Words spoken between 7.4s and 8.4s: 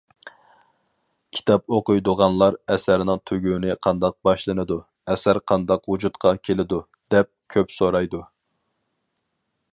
كۆپ سورايدۇ.